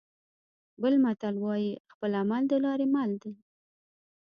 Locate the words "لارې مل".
2.65-3.11